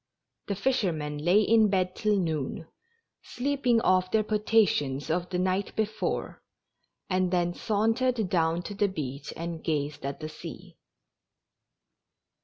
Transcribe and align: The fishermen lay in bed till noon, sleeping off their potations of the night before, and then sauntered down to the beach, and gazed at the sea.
The 0.47 0.55
fishermen 0.55 1.19
lay 1.19 1.41
in 1.43 1.69
bed 1.69 1.95
till 1.95 2.17
noon, 2.17 2.65
sleeping 3.21 3.79
off 3.81 4.09
their 4.09 4.23
potations 4.23 5.11
of 5.11 5.29
the 5.29 5.37
night 5.37 5.75
before, 5.75 6.41
and 7.07 7.29
then 7.29 7.53
sauntered 7.53 8.27
down 8.27 8.63
to 8.63 8.73
the 8.73 8.87
beach, 8.87 9.31
and 9.37 9.63
gazed 9.63 10.03
at 10.03 10.19
the 10.19 10.27
sea. 10.29 10.75